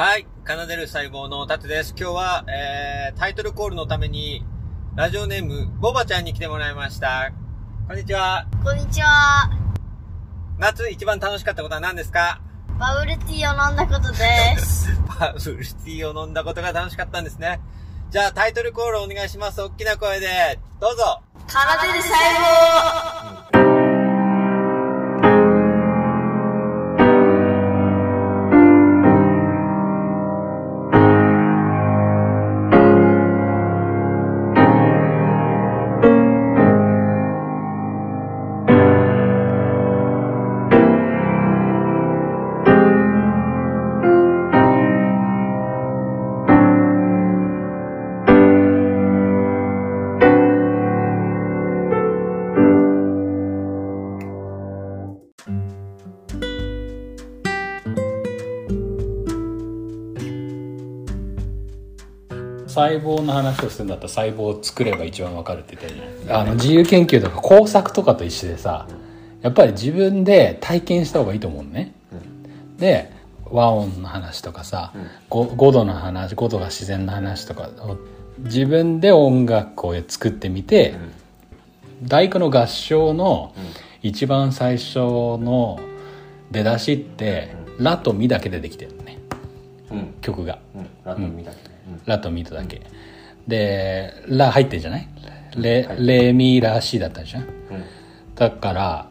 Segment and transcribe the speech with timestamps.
[0.00, 0.26] はい。
[0.46, 1.94] 奏でる細胞のタツです。
[1.94, 4.42] 今日は、えー、タイトルコールのために、
[4.96, 7.32] ラジオネーム、ボバちゃんに来てもらいました。
[7.86, 8.46] こんにちは。
[8.64, 9.50] こんにちは。
[10.58, 12.40] 夏一番楽しかったことは何ですか？
[12.78, 14.88] バブルティーを飲んだことです。
[15.20, 17.60] バブルティーを飲んだことが楽しかったんですね。
[18.08, 19.60] じゃあタイトルコールお願いします。
[19.60, 20.58] 大きな声で。
[20.80, 21.20] どうぞ。
[21.46, 23.39] 奏でる細
[62.98, 66.40] 細胞の話をするんだったら細胞を作れば一番わかるって言ったじゃん。
[66.40, 68.86] あの自由研究とか工作とかと一緒でさ
[69.42, 71.94] やっぱり自分で体験した方がいいと思うのね、
[72.78, 73.10] で
[73.44, 74.92] 和音の話とかさ、
[75.28, 77.98] ご5度の話5度が自然な話とかを
[78.38, 80.94] 自分で音楽を作ってみて、
[82.02, 83.54] 大工の合唱の
[84.02, 85.80] 一番最初の
[86.50, 89.18] 出だしって、ラとミだけでできてるのね。
[89.90, 90.14] うん。
[90.20, 90.58] 曲が。
[90.74, 90.86] うん。
[91.04, 91.56] ラトミだけ。
[91.56, 91.69] ね
[92.06, 92.82] ラとミとだけ、
[93.46, 95.08] でラ入ってるじゃない？
[95.56, 97.42] レ,、レミラシだったじゃん。
[97.42, 97.50] うん。
[98.34, 99.06] だから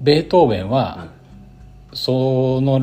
[0.00, 1.08] ベートーベンは、
[1.92, 2.80] その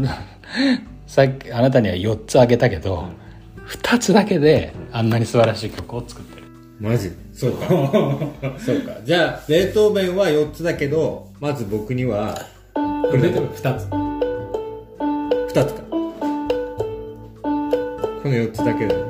[1.08, 3.06] さっきあなたには4つあげたけど、
[3.68, 6.48] 2つだけであんなに素晴らしい曲を作ってる。
[6.80, 7.12] マジ？
[7.34, 7.68] そうか。
[8.60, 8.94] そうか。
[9.04, 12.38] じゃあ、ベートーベンは4つだけど、まず僕には、
[12.74, 13.84] これベートーベン2つ。
[15.54, 15.87] 2つか。
[18.28, 19.02] この4つだけだね。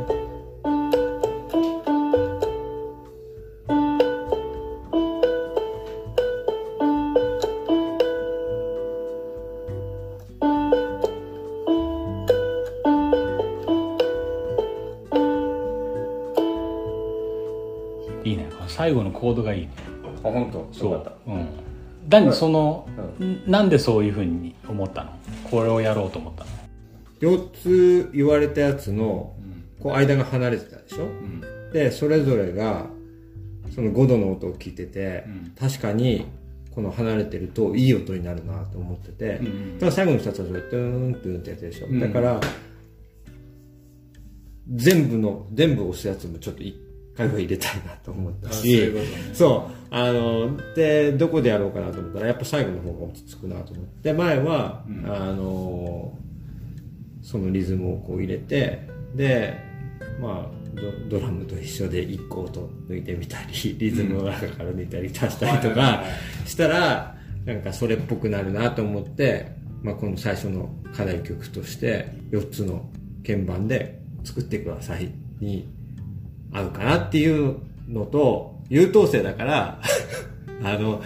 [18.24, 18.47] いいね。
[18.56, 19.70] この最後のコードがいいね。
[20.24, 20.70] あ本当？
[20.72, 20.91] そう。
[20.91, 21.47] だっうん。
[22.08, 22.88] 何その、
[23.20, 23.50] ん。
[23.50, 25.12] なんでそういうふうに思ったの？
[25.50, 26.66] これをやろうと思ったの？
[27.19, 29.35] 4つ言われたやつの、
[29.79, 31.07] こう間が離れてたでしょ、
[31.73, 32.88] で、それぞれが、
[33.75, 35.23] その5度の音を聞いてて、
[35.59, 36.25] 確かに、
[36.73, 42.00] この離れてるといい音になるなと思ってて、だから最後の2つはそれ、トゥーン、トゥーンってやつでしょ？
[42.00, 42.39] だから、
[44.75, 46.75] 全部の、全部押すやつもちょっと一
[47.16, 48.91] 回は入れたいなと思ったし、
[49.34, 49.73] そう。
[49.89, 56.17] あの、で、どこでやろうかなと思ったら、やっぱ最後の方が落ち着くなと思って、前は、あの、
[57.28, 59.54] そのリズムをこう入れて、で、
[60.22, 66.04] まあ、ドドラムと一緒で一個音抜いてみたり、リズムを中から抜いたり足したりとか
[66.46, 69.52] したら、なんかそれっぽくなるなと思って、
[69.84, 72.90] まあこの最初の課題曲として、4つの
[73.26, 75.12] 鍵盤で作ってください
[75.42, 75.68] に
[76.54, 77.58] 合うかなっていう
[77.90, 79.82] のと、優等生だから、
[80.63, 81.01] あの、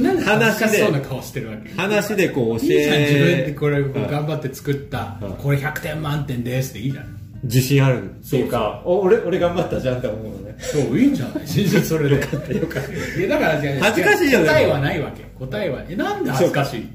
[0.00, 1.70] なん話でそうな顔してるわけ。
[1.74, 7.18] 話でこう教いいじゃん自分でえ、これ頑張って作った、うんこれ100点満点ですっていいじゃん。
[7.44, 8.10] 自信ある。
[8.10, 10.56] っていうか、お俺、俺頑張ったじゃんって思うのね。
[10.58, 12.52] そういいんじゃない全然それでよかった。
[12.52, 12.90] よかった。
[12.90, 15.24] いやだから恥ずかしいよね答えはないわけ。
[15.38, 16.88] 答えはえなんで恥ずかしい？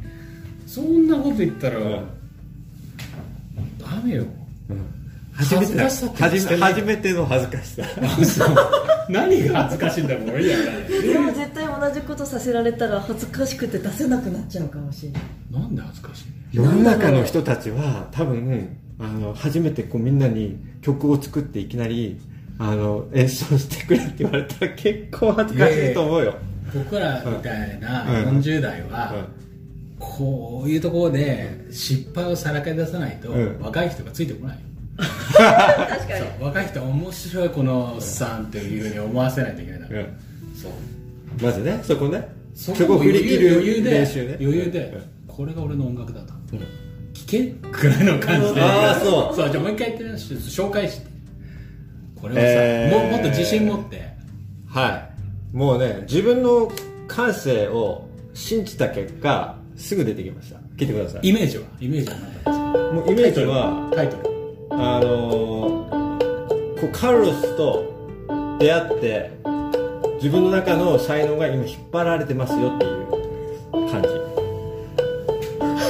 [0.65, 1.81] そんなこと言ったら、ん。
[3.79, 4.25] ダメよ。
[4.67, 4.98] 初め
[5.39, 7.83] 初め捨て初めての恥ずかしさ。
[8.19, 8.43] 嘘
[9.09, 10.57] 何が恥ずかしいんだよもういいや。
[10.57, 15.21] でも絶対同じことさせられたら恥ずかしくて出せなくなっちゃうかもしれない。
[15.51, 18.67] なんで恥ずかしい世の中の人たちは多分、
[18.99, 22.19] あの、初めてこうみんなに曲を作っていきなり、
[22.57, 26.35] あの、演奏してくれって言われたら結構恥ずかしいと思うよ。
[26.73, 28.39] 僕らみたいなうん。
[28.39, 29.25] 40代は、
[29.97, 33.59] こういうところで失敗をさらけ出さないと、うん。
[33.61, 34.57] 若い人がついてこない。
[34.57, 34.61] よ
[34.99, 36.19] 確かに。
[36.19, 40.03] そう若い人は面白いこのおっさんっていうふうに思わせないといけないから、う。
[40.03, 40.07] ん。
[40.55, 40.71] そう。
[41.41, 42.27] まずね、そこね。
[42.53, 44.37] そそこ振り切る余裕で練習ね。
[44.41, 44.97] 余裕で、
[45.27, 46.33] これが俺の音楽だと、
[47.13, 48.61] 聞けぐらいの感じで。
[48.61, 49.35] あーそう。
[49.35, 51.07] そうじゃあもう一回言って紹介して。
[52.19, 52.97] これをさ、えー。
[52.97, 54.09] ももっと自信持って。
[54.67, 55.09] は
[55.53, 55.55] い。
[55.55, 56.69] もうね、自分の
[57.07, 60.59] 感性を信じた結果、すぐ出てきました。
[60.75, 61.29] 聞いてください。
[61.29, 61.63] イメージは？
[61.79, 62.93] イメージは何だったんですか？
[62.93, 64.38] もうイメージは、タイトル
[64.71, 66.09] あのー
[66.79, 69.31] こうカルロスと出会って
[70.15, 74.07] 自分の中の才能が今引っ張られてますよっていう感じ。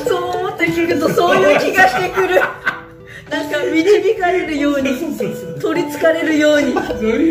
[0.08, 2.40] そう思って聞くとそういう気がしてくる。
[3.30, 4.90] なんか導かれるように
[5.62, 6.74] 取りつかれるように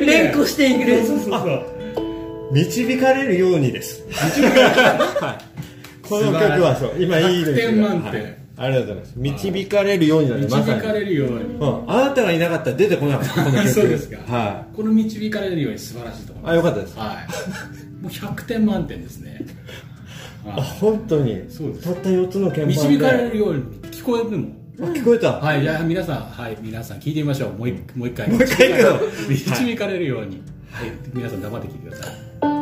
[0.07, 1.63] 連呼しているそうそうそう
[2.53, 4.05] 導かれるようにです。
[4.13, 5.37] は
[6.05, 6.07] い。
[6.09, 7.71] この曲はそう今いいですよ。
[7.71, 8.23] 100点満点。
[8.23, 9.15] はいありがとうございます。
[9.17, 13.45] 導かれるようになりま導かれるようにうん、あなたがいなかったら出てこなかった。
[13.45, 13.69] この曲。
[13.69, 14.17] そうですか。
[14.33, 16.53] はこの導かれるように素晴らしいと思いいます。
[16.53, 16.99] あよかったです。
[16.99, 18.03] はい。
[18.03, 19.47] もう100点満点ですね。
[20.45, 21.45] あ本当に。
[21.49, 21.85] そうです。
[21.85, 22.75] たった4つの鍵盤で。
[22.75, 23.63] 導かれるように
[23.93, 24.49] 聞こえるも？
[24.79, 25.63] 聞こえた、はい。
[25.63, 26.57] じゃあ皆さんはい。
[26.61, 27.53] 皆さん聞いてみましょう。
[27.53, 30.43] もう一もう一回もう一回行くの導かれるように。
[30.73, 30.91] はい。
[31.15, 32.58] 皆さん黙って聞いてください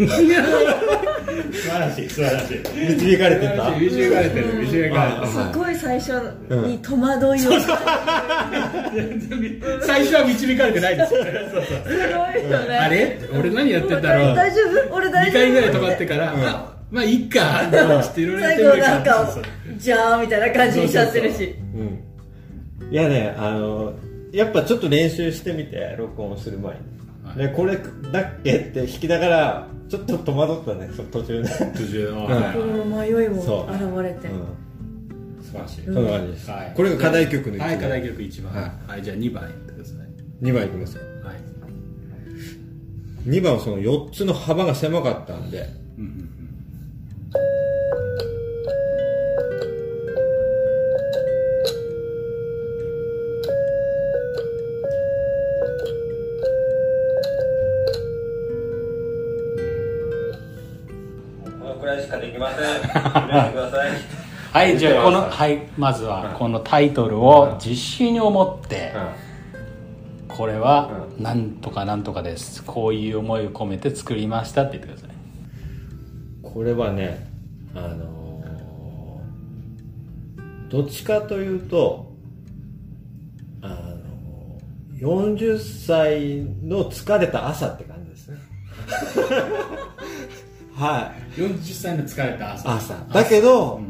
[0.00, 2.08] 素晴らしい。
[2.08, 2.58] 素晴らしい。
[2.94, 3.70] 導かれてた？
[3.78, 4.46] 導かれてる。
[4.60, 5.26] 導かれてる。
[5.26, 6.12] すごい最初
[6.66, 7.36] に戸惑いを。
[7.36, 7.66] す
[9.86, 11.14] 最初は導かれてないです。
[11.14, 11.92] よねそうそうご
[12.38, 12.78] いよね。
[12.78, 13.18] あれ？
[13.38, 14.34] 俺何やってんだろう。
[14.34, 14.94] 大丈夫？
[14.94, 15.42] 俺大2丈夫？
[15.42, 16.36] 回ぐらい止まってから、あ
[16.90, 17.62] まあいいか。
[17.66, 17.70] っ
[18.14, 19.38] といろいろやってみる最後なんか
[19.76, 21.54] じゃあみたいな感じにしちゃってるし。
[21.74, 22.04] うん。
[22.90, 23.92] いやねあの
[24.32, 26.80] やっぱちょっと練習してみて録音する前に、
[27.36, 27.78] でこれ
[28.12, 28.56] だっけ？
[28.56, 34.28] って弾きながらちょっと戸惑ったねそ途中で、途中の、心の迷いも現れて。
[34.28, 36.72] うん、素晴らしい、そんな感じです、はい。
[36.76, 37.68] これが課題曲の一番。
[37.68, 38.54] はい課題曲1番。
[38.54, 39.96] ははいい、じゃあ2番やってください。
[40.44, 41.02] 2番いきますよ。
[41.24, 41.36] はい。
[43.28, 45.79] 2番はその4つの幅が狭かったんで
[64.52, 68.92] はいじゃあこのはいまずはこのタイトルを自信を持って
[70.28, 72.62] これはなんとかなんとかです。
[72.64, 75.10] こういう思いを込めて作りましたって言ってください。
[76.42, 77.26] これはね
[77.74, 78.00] あのー
[80.70, 82.12] どっちかというと
[83.60, 88.38] あのー40歳の疲れた朝って感じですね
[90.80, 91.40] はい。
[91.40, 92.74] 40歳の疲れた朝。
[92.74, 92.94] 朝。
[93.12, 93.82] だけど、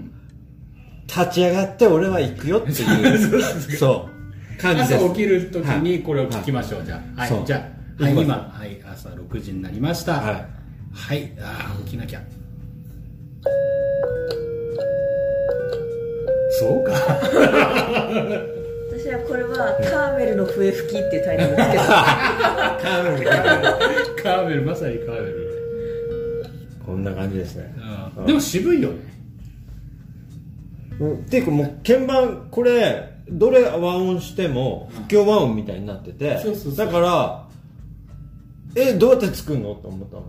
[1.07, 3.41] 立ち上がって俺は行くよっていう。
[3.79, 4.95] そう感じです。
[4.97, 7.71] 朝起きるときにこれを聞きましょう、じゃあ、はい、じゃ
[8.01, 10.15] あ、はい、今、まはい、朝6時になりました。
[10.15, 10.47] はい、
[10.93, 12.21] はい、ああ、起きなきゃ。
[16.59, 16.93] そうか。
[18.91, 21.83] 私はこれは「カーメルの笛吹き」っていうタイトルですけど。
[24.23, 25.40] カーベル、まさにカーベル。
[26.91, 27.73] こんな感じですね。
[28.17, 28.27] うん。
[28.27, 28.91] でも渋いよ。
[28.91, 28.97] ね。
[30.99, 31.15] うん。
[31.15, 36.87] っていうかもう鍵盤これどれ和音しても不協和音みたいになっててそうそうそう。
[36.87, 37.47] だから
[38.75, 39.75] えどうやって作るの？
[39.77, 40.25] と思ったの。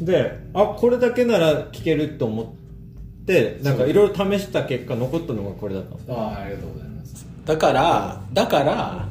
[0.00, 6.12] であこれだけなら聴けると思ってなんかいろいろ試した結果残ったのがこれだった。
[6.12, 7.26] のああ、ありがとうございます。
[7.44, 9.08] だからだから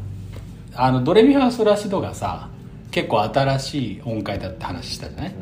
[0.75, 2.49] あのドレミファソラシドがさ
[2.91, 5.35] 結構新しい音階だって話したじゃない、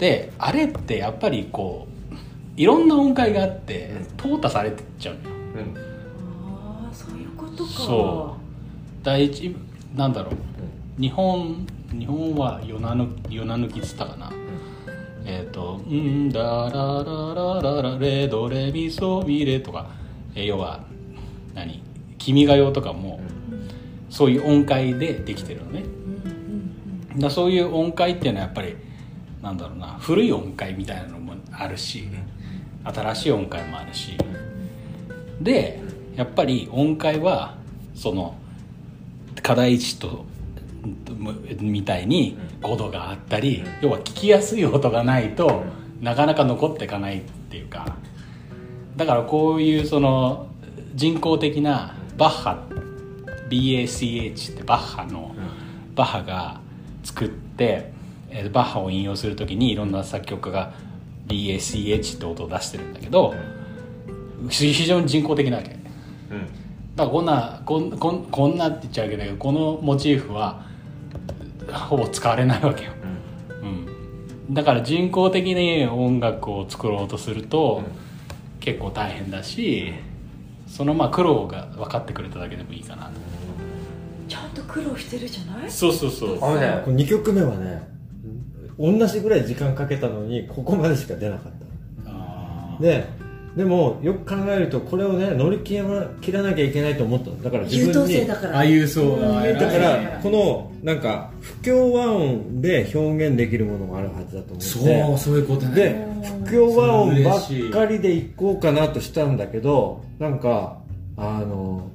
[0.00, 2.14] であれってやっぱりこう
[2.56, 5.30] いろんな音階があって淘汰されてっちゃうのよ。
[6.46, 7.70] ああそういうことか。
[7.70, 9.04] そう。
[9.04, 9.54] 第一
[9.94, 11.00] なんだろう。
[11.00, 14.32] 日本日本は夜な抜夜な抜きっつったかな、
[15.26, 19.86] えっ、と「んだらららららレドレミソミレ」とか、
[20.34, 20.80] えー要は
[21.54, 21.82] 何
[22.16, 23.20] 「君が代」とかも
[24.08, 25.84] そういう音階でできてるのね。
[27.18, 28.76] だそういう音階っていうのはやっぱり
[29.42, 32.08] なんだろうな古い音階みたいなのもあるし
[32.84, 34.16] 新しい音階もあるし。
[35.40, 35.80] で
[36.16, 37.56] やっぱり音階は
[37.94, 38.36] その
[39.42, 40.26] 課題値と
[41.16, 45.64] むみたいに5度があったり要は聞きやすい音がないと
[46.00, 47.96] なかなか残っていかないっていうか。
[48.96, 50.48] だからこういうその
[50.94, 52.66] 人工的なバッハ
[53.48, 55.34] BACH ってバッハの
[55.94, 56.60] バッハが
[57.02, 57.99] 作ってえー
[58.52, 60.72] バッハを引用するときにいろんな作曲家が
[61.26, 63.34] BACH って音を出してるんだけど
[64.48, 65.70] 非常に人工的なわけ。
[65.70, 70.66] だからこんなこんこんこんなって言っちゃうけどこのモチーフは
[71.88, 72.92] ほぼ使われないわけよ、
[73.62, 73.66] う
[74.50, 74.54] ん。
[74.54, 77.82] だから人工的に音楽を作ろうとすると
[78.58, 79.92] 結構大変だし
[80.66, 83.06] そのまあ苦労が分かってくれただけでもいいかな。
[83.06, 83.12] と
[84.28, 85.70] ちゃんと苦労してるじゃない？
[85.70, 86.44] そうそうそう。
[86.44, 87.88] あのね2曲目はね
[88.80, 91.52] 同じぐらい時間かけたのにここまでしか出なかっ
[92.04, 92.10] た。
[92.10, 93.04] あで
[93.56, 97.42] でもよく考えるとこれをね乗り切ら切らなきゃいけないと思ったの。
[97.42, 98.16] だから自優等分に。
[98.16, 98.56] あ生だから。
[98.56, 99.28] ああいうそうだ。
[99.70, 104.64] からこのなんか不協和音で表現できるものもあるはずだと思って。
[104.64, 105.74] そうそういうことね。
[105.74, 106.06] で
[106.44, 110.78] 不協和音ばっかりでいこうかなとしたんだけどなんか
[111.16, 111.90] あの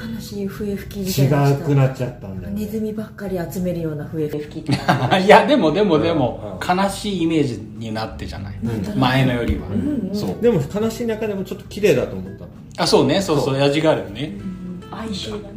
[0.00, 4.72] 悲しい笛吹きみたいな違くなっちゃったんだよネズミばっかり集めるような笛吹きって。
[5.24, 8.58] いやでもでもでも悲しいイメージになってじゃない。
[8.96, 9.62] 前のよりは。
[10.12, 10.42] そう。
[10.42, 12.44] でも悲しい中でもちょっと綺麗だと思った。
[12.44, 14.32] のあそうねそうそう味があるよね。
[14.90, 15.54] 哀愁だね。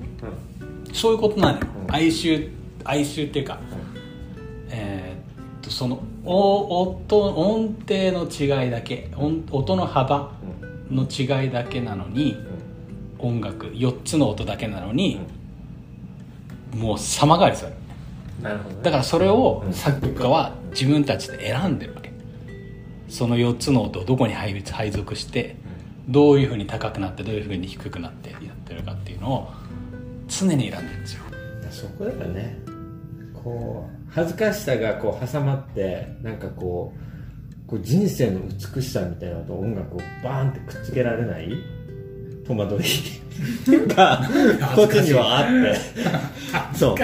[0.93, 1.65] そういうことなのよ。
[1.89, 2.50] 哀愁
[2.83, 3.60] 哀愁っていうか
[4.69, 10.31] えーっとそのお音音程の違いだけ音音の幅
[10.89, 12.38] の違いだけなのに
[13.22, 15.20] 音楽4つの音だけなのに
[16.75, 17.72] もう様変わりする。
[18.42, 22.12] なるほどだからそれを作曲家は自分たちで選んでるわけ。
[23.08, 25.58] その4つの音をどこに配配属して
[26.08, 29.51] どういうふうに高くなってどういうふうに低くなってやってるかっていうのを
[30.28, 31.24] 常に選んでるんですよ。
[31.70, 32.58] そこだからね
[33.34, 36.94] こう恥ずかしさがこう挟まってなんかこ
[37.66, 41.50] うこう人生の美しさみたいなのと音楽をバーンってくっつけられない
[42.55, 42.86] 戸惑い。
[43.88, 44.29] が
[44.75, 46.77] こっちにはあって。
[46.77, 46.96] そう。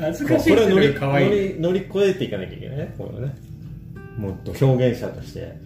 [0.00, 0.48] 恥ずこかしい。
[0.50, 2.94] けれを乗り乗り乗り越えていかなきゃいけないね。
[2.96, 3.34] これをね。
[4.16, 5.56] もっと表現者として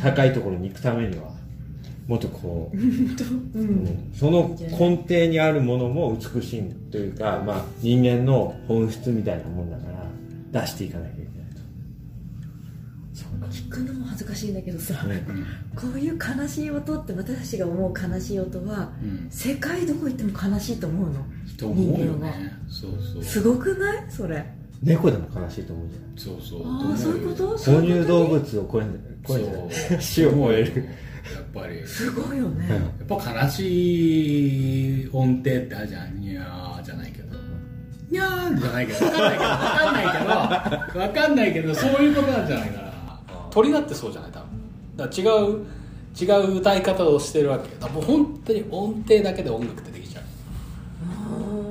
[0.00, 1.32] 高いところに行くためには。
[2.06, 4.12] もっとこう、うん。
[4.14, 9.84] その根底にあるものも美しいというか、まあ、人間の本質みたいなもんだか
[10.52, 11.28] ら出していかなきゃいけない。
[11.28, 11.41] と
[13.46, 15.24] 聞くのも恥ずかしいんだけどさ、ね。
[15.74, 19.26] こういう悲しい音って私たちが思う悲しい音は、うん。
[19.30, 21.24] 世界どこ行っても悲しいと思うの。
[21.56, 22.38] と思うよ人間は。
[22.38, 23.24] ねそうそう。
[23.24, 24.04] すごくない？
[24.10, 24.44] それ。
[24.82, 26.62] 猫でも悲しいと思うじゃないそうそう。
[26.66, 28.84] ああそういうこと哺そういう乳動物を超え
[29.26, 30.84] 超えそう死を超える
[31.34, 31.86] やっぱり。
[31.86, 32.80] すごいよね、やっ
[33.20, 36.20] ぱ悲しい音程ってあるじゃん。
[36.20, 37.36] にゃーじゃないけど。
[38.10, 39.06] にゃーんじゃないけど。
[39.06, 39.44] わかんないけど。
[39.44, 41.00] わかんないけど。
[41.00, 41.74] わかんないけど。
[41.76, 42.91] そういうことなんじゃないかな
[43.52, 44.48] 鳥だってそうじゃない多分。
[44.96, 45.66] だ違う
[46.20, 50.24] 違う歌い方をしてるわけだからもう本当に音程だけで音楽ってできちゃう。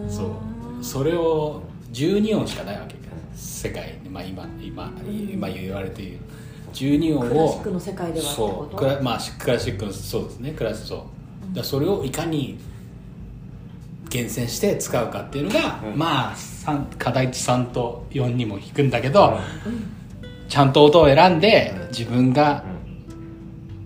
[0.09, 0.83] そう。
[0.83, 1.61] それを
[1.91, 2.95] 12音しかないわけ
[3.35, 6.19] 世界に、まあ、今今今言われている。
[6.73, 8.77] 12音をクラシックの世界ではってそこと？
[8.77, 8.79] う。
[8.79, 10.51] クラ,、まあ、クラシックのそうですね。
[10.51, 11.05] クラシそ
[11.53, 11.55] う。
[11.55, 12.57] だそれをいかに
[14.09, 19.37] 厳選して使うかっていうのが、まあ三課題値3と4にも弾くんだけど、
[20.51, 22.65] ちゃんと音を選んで自分が、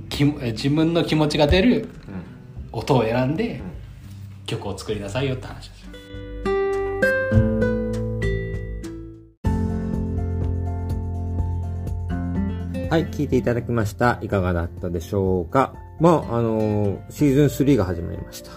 [0.10, 1.88] きえ自分の気持ちが出る
[2.72, 3.62] 音を選んで
[4.48, 5.84] 曲を作りなさいよって話です。
[5.84, 5.92] よ
[12.90, 14.18] はい、聞いていただきました。
[14.24, 15.76] いかがだったでしょうか？
[16.00, 18.50] まあ、あのシーズン3が始まりました。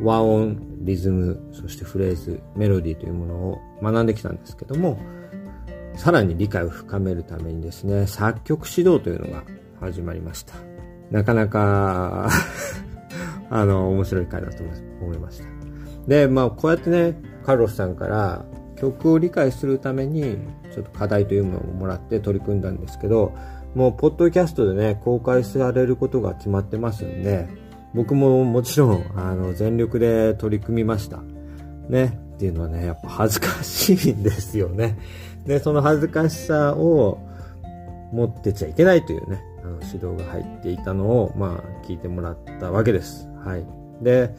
[0.00, 5.00] 和音、リズム、そしてフレーズ、メロディーというものを学んできたんですけども、
[5.96, 9.44] さらに理解を深めるためにですね、作曲指導というのが
[9.80, 10.54] 始まりました。
[11.10, 12.28] なかなか
[13.50, 14.62] あの、面白い回だと
[15.00, 15.46] 思いました。
[16.06, 18.44] で、まあ、こうやってね、カルロスさんから
[18.76, 20.38] 曲を理解するために、
[20.72, 23.32] ちょっと課題というものをもらって取り組んだんですけど、
[23.74, 27.48] もう、ポッドキャストでね、公開されることが決まってますんで、
[27.94, 31.22] 僕ももちろん、あの、全力で取り組みました。
[31.88, 32.20] ね。
[32.36, 34.98] っていうのはね、やっぱ恥ずかしいんですよね。
[35.46, 37.18] で、その恥ずかしさを
[38.12, 43.28] 持ってちゃいけないというね、あの指導が入っていたのを、まあ、聞いてもらったわけです。
[43.44, 43.66] はい。
[44.02, 44.34] で、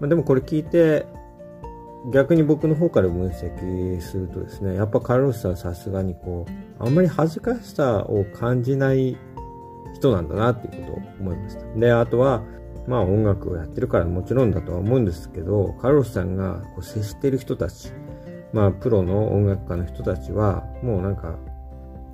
[0.00, 1.06] まあ、でもこれ聞いて、
[2.12, 9.18] 逆に僕の方から分析するとですね、やっぱカルロスさんさすがにこう、あんまり恥ずかしさを感じない
[9.94, 11.64] 人なんだなっていうことを思いました。
[11.78, 12.42] で、あとは、
[12.86, 17.92] まあ音楽をやってるからもちろんだとは思うんですけど、カルロスさんがこう接してる人たち、
[18.52, 21.36] まあプロの音楽家の人たちは、もうなんか、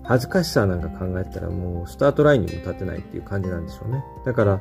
[0.02, 4.04] 恥ずかしさなんか考えたらもうスタートラインにも立てないっていう感じなんでしょうね。
[4.24, 4.60] だから、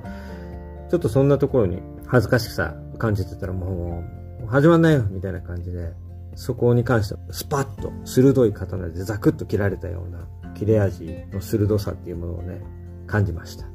[0.89, 4.03] ちょっとそんなところに恥ずかしさ感じてたらも
[4.43, 5.93] う、始まんないよみたいな感じで、
[6.35, 12.61] そこに関してはスパッと鋭い刀でザクッと切られたような切れ味の鋭さっていうものをね、
[13.07, 13.65] 感じました。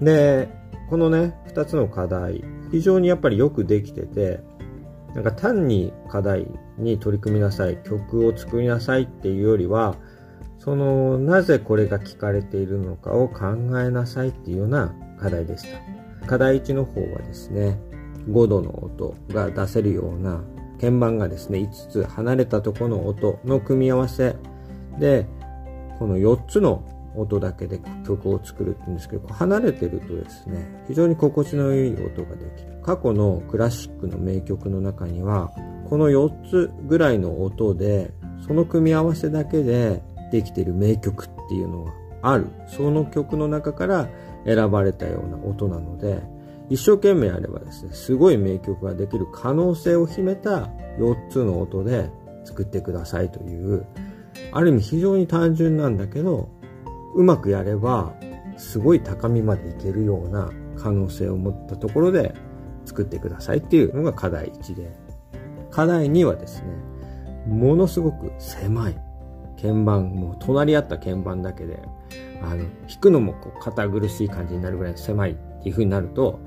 [0.00, 0.48] で、
[0.90, 4.40] このね、二つの課題、非常にやっぱりよくできてて、
[5.16, 6.46] なんか単に課題
[6.76, 9.96] に取り組みなさい、曲を作りなさいっていうよりは、
[10.58, 13.46] その、なぜこれが聞かれているのかを考
[13.80, 15.64] えなさいっていうような課題でし
[16.20, 16.26] た。
[16.26, 17.80] 課題1の方はですね、
[18.28, 20.42] 5度の音が出せるような
[20.82, 24.36] 鍵盤がですね、5つ離れたところの音の組み合わせ
[24.98, 25.26] で、
[25.98, 26.84] この4つの
[27.16, 32.76] 音だけで曲を作るって言うんですけど、離れてるとですね、非常に心地のいい音ができる。
[32.82, 35.50] 過去のクラシックの名曲の中には、
[35.88, 38.12] この4つぐらいの音で、
[38.46, 41.92] その組み合わせだけでできてる名曲っていうのが
[42.22, 42.46] ある。
[42.68, 44.08] その曲の中から
[44.44, 46.22] 選ばれたような音なので、
[46.68, 50.68] 一生懸命やればですね、すごい名曲ができる可能性を秘めた
[50.98, 52.10] 4つの音で
[52.44, 53.86] 作ってくださいという、
[54.52, 56.48] ある意味非常に単純なんだけど、
[57.16, 58.14] うまくやれば、
[58.56, 62.34] すごい高みまでいけるような可能性を持ったところで
[62.84, 64.96] 作ってくださいっていうのが課題1で、
[65.70, 66.68] 課題2はですね、
[67.46, 68.98] ものすごく狭い
[69.60, 71.80] 鍵盤、もう隣り合った鍵盤だけで、
[72.42, 76.38] あの、弾くのもこう堅苦しい感じになるぐらい狭いっていう風になると、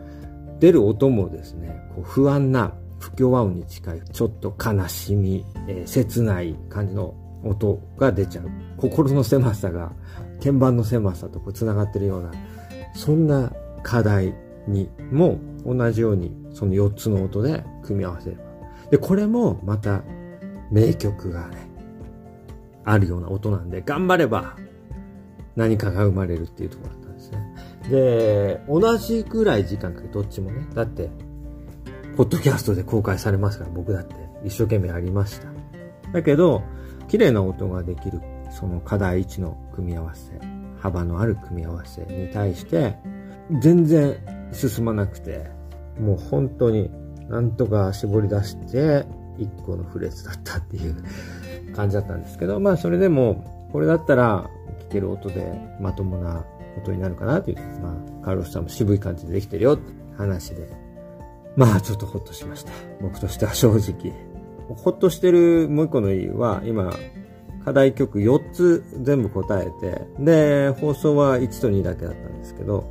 [0.60, 8.50] 出る音もですね、こう不安な不協和音に近い、ちょっと悲しみ、えー、切ない感じの音が出ちゃう。
[8.78, 9.92] 心の狭さが
[10.39, 12.31] 鍵盤の狭さとこう繋がってるような、
[12.93, 13.51] そんな
[13.84, 14.34] 課題
[14.67, 18.43] にも同じようにその4つの音で組み合わせれば。
[18.91, 20.03] で、これもまた
[20.72, 21.69] 名曲がね、
[22.86, 24.55] あるような音なんで、頑張れば
[25.55, 27.55] 何かが生まれるっていうところだったんですね。
[27.89, 30.67] で、同じぐらい時間かけどっちもね。
[30.74, 31.10] だって、
[32.15, 35.48] ポッドキャストで公開されますから、僕だって一生懸命やりました。
[36.12, 36.63] だけど、
[37.08, 40.39] 綺麗な音ができる、その課題1の組み合わせ、
[40.79, 42.96] 幅のある組み合わせに対して、
[43.62, 44.18] 全然
[44.51, 45.50] 進まなくて、
[46.00, 46.89] もう本当に
[47.29, 49.06] なんとか絞り出して、
[49.38, 50.96] 1個のフレーズだったっていう
[51.74, 54.50] 感じだったんですけど、まあそれでも、これだったら
[54.82, 56.44] 聴ける音でまともな
[56.77, 59.84] 音になるかなという、まあカルロスさんも渋い感じでできてるよって
[60.18, 60.68] 話で、
[61.56, 62.72] まあちょっとほっとしました。
[63.01, 64.13] 僕としては正直。
[64.75, 66.91] ほっとしてるもう一個の理由は、今、
[67.63, 72.84] 課題曲4つ全部答えて、で、放送は1と2だけだったんですけど、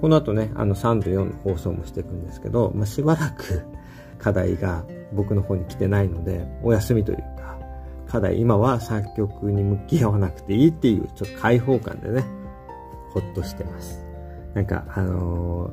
[0.00, 3.62] この後ね、あの3と4の放送もしていくんですけど、まあ、しばらく
[4.18, 7.58] 課題が僕の方に来てないので、お休みというか、
[8.06, 12.24] 課題今は作曲に向き合わなくていいっていうちょっと開放感でね、
[13.12, 14.04] ほっとしてます。
[14.54, 15.70] なんか、あの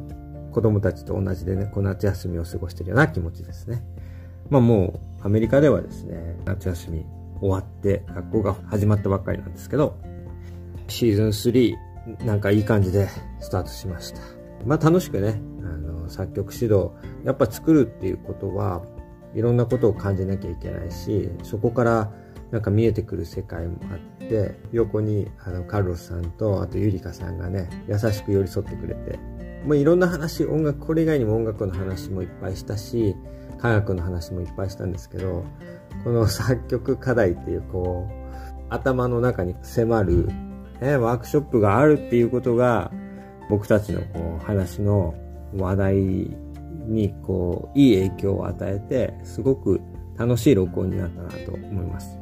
[0.50, 3.84] ー、子供たちと同じでね、こう夏休みを過ごしてるような気持ちですね。
[4.50, 7.06] まあもう、アメリカではですね、夏休み
[7.44, 9.98] 終わって学校が始まったばっかりなんですけど、
[10.88, 11.76] シーズン3、
[12.26, 13.10] なんかいい感じで
[13.42, 14.22] スタートしました。
[14.66, 16.92] まあ楽しくね、あの、作曲指導、
[17.26, 18.82] やっぱ作るっていうことは、
[19.36, 22.14] いろんなことを感じなきゃいけないし、そこから
[22.52, 29.20] なんか見えてくる世界もあって、横にあのカルロスさんと、あとユリカさんがね、優しく寄り添ってくれて、
[29.66, 33.18] もういろんな話、音楽、これ以外にも音楽の話もいっぱいしたし、
[33.60, 35.46] 科学の話もいっぱいしたんですけど、
[36.04, 38.14] この作曲課題っていうこう、
[38.70, 40.28] 頭の中に迫る、
[40.82, 42.92] ね、ワークショップがあるっていうことが、
[43.50, 45.14] 僕たちのこう話の
[45.56, 45.96] 話題
[46.88, 49.82] にこう、いい影響を与えて、すごく
[50.18, 52.18] 楽しい録音になったなと思います。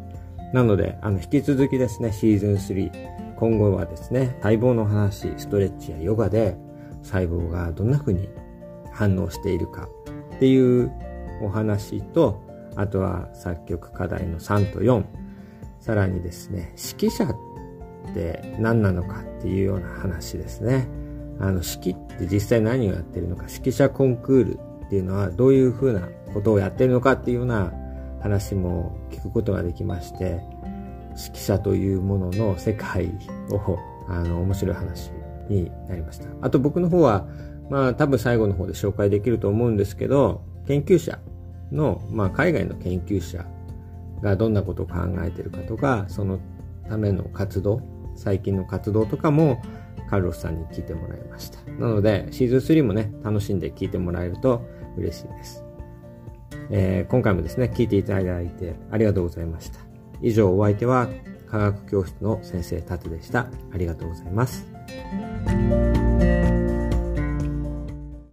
[0.54, 6.58] なので、あの、引き続きですね、シーズン3、今後はですね、細胞の話、ストレッチやヨガで、
[7.04, 8.30] 細胞がどんな風に
[8.92, 9.88] 反応しているか
[10.36, 10.92] っていう
[11.42, 12.42] お話と、
[12.76, 15.04] あとは作曲課題の3と4、
[15.80, 20.88] さらにですね、指揮者って何なのかっていうような話ですね。
[21.40, 27.74] あの、指揮って実際何をやってるのか、指揮者コンクールっていうのはどういうふうなことをやってるのかっていうような
[28.22, 30.42] 話も聞くことができまして、
[31.18, 33.12] 指揮者というものの世界
[33.50, 35.12] を、あの、面白い話
[35.50, 36.28] になりました。
[36.42, 37.28] あと僕の方は、
[37.70, 41.20] まあ多分最後の方で紹介できると思うんですけど、研究者
[41.72, 43.46] の、まあ海外の研究者
[44.22, 46.40] がどんなことを考えてるかとか、その
[46.88, 47.82] ための活動、
[48.16, 49.62] 最近の活動とかも
[50.10, 51.60] カルロスさんに聞いてもらいました。
[51.80, 54.62] なので、シーズン3もね、楽しんで聞いてもらえると
[54.98, 55.64] 嬉しいです。
[56.70, 59.80] えー、今回もですね、聞いていただいてありがとうございました。
[60.22, 61.10] 以上、お相手は
[61.50, 63.48] 科学教室の先生タツでした。
[63.74, 64.68] ありがとうございます。